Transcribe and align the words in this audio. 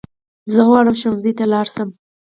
زه 0.53 0.61
غواړم 0.67 0.95
ښوونځی 0.99 1.31
ته 1.37 1.43
لاړ 1.53 1.65
شم 1.75 1.89